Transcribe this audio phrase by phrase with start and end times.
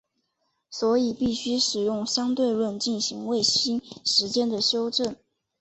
[0.71, 5.15] 所以必须使用相对论进行卫星时间的修正。